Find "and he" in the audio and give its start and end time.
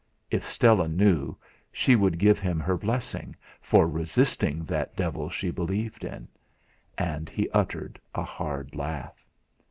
6.97-7.47